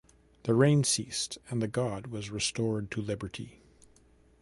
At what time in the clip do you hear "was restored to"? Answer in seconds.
2.07-3.03